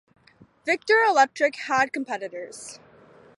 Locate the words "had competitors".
1.57-2.79